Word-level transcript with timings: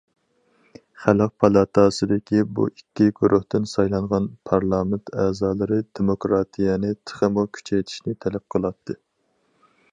خەلق 1.01 1.33
پالاتاسىدىكى 1.43 2.39
بۇ 2.59 2.65
ئىككى 2.71 3.09
گۇرۇھتىن 3.19 3.69
سايلانغان 3.73 4.31
پارلامېنت 4.51 5.13
ئەزالىرى 5.25 5.79
دېموكراتىيەنى 5.99 6.93
تېخىمۇ 7.11 7.47
كۈچەيتىشنى 7.59 8.21
تەلەپ 8.27 8.49
قىلاتتى. 8.57 9.01